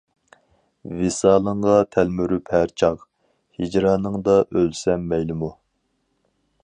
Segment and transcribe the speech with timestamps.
[1.01, 3.03] ۋىسالىڭغا تەلمۈرۈپ ھەر چاغ،
[3.61, 5.53] ھىجرانىڭدا ئۆلسەم مەيلىمۇ.